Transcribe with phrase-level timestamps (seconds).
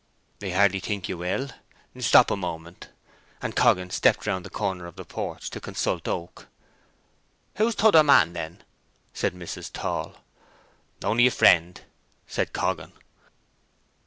[0.41, 1.49] "I hardly think you will.
[1.99, 2.89] Stop a moment;"
[3.39, 6.47] and Coggan stepped round the corner of the porch to consult Oak.
[7.57, 8.63] "Who's t'other man, then?"
[9.13, 9.69] said Mrs.
[9.71, 10.15] Tall.
[11.03, 11.81] "Only a friend,"
[12.25, 12.93] said Coggan.